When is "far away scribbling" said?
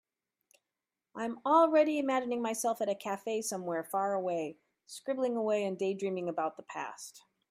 3.83-5.37